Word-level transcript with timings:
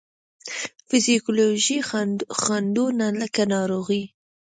فزیولوجیکي 0.87 1.77
خنډو 2.43 2.85
نه 2.99 3.07
لکه 3.21 3.41
ناروغي، 3.53 4.03